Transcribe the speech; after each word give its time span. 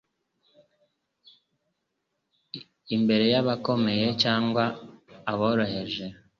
imbere 2.95 3.25
y'abakomeye 3.33 4.07
cyangwa 4.23 4.63
aboroheje. 5.31 6.05